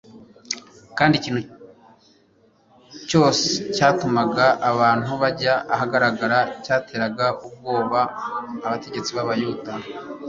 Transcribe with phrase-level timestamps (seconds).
[0.97, 1.41] kandi ikintu
[3.09, 7.99] cyose cyatumaga abantu bajya ahagaragara cyateraga ubwoba
[8.67, 9.71] abategetsi b’Abayuda.